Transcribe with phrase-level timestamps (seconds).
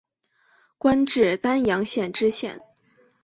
[0.79, 2.59] 官至丹阳县知县。